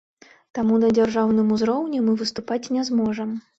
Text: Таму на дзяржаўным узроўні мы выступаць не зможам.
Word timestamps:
Таму 0.59 0.79
на 0.83 0.89
дзяржаўным 0.99 1.53
узроўні 1.57 2.01
мы 2.07 2.17
выступаць 2.25 2.61
не 2.79 2.89
зможам. 2.91 3.41